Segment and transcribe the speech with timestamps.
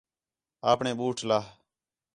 [0.71, 1.39] آپݨے بُوٹ لہہ